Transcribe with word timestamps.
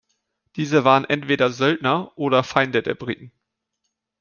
Diese 0.55 0.83
waren 0.83 1.05
entweder 1.05 1.51
Söldner 1.51 2.11
oder 2.17 2.43
Feinde 2.43 2.81
der 2.81 2.95
Briten. 2.95 3.31